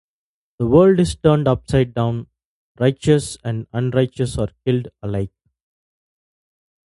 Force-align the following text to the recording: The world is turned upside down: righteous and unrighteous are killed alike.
The 0.57 0.65
world 0.65 0.99
is 0.99 1.15
turned 1.15 1.47
upside 1.47 1.93
down: 1.93 2.25
righteous 2.79 3.37
and 3.43 3.67
unrighteous 3.71 4.35
are 4.39 4.49
killed 4.65 4.87
alike. 5.03 5.29